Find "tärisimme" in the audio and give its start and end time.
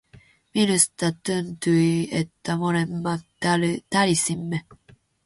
3.93-4.57